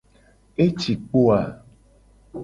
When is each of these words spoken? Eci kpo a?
Eci 0.63 0.93
kpo 1.07 1.21
a? 1.39 1.41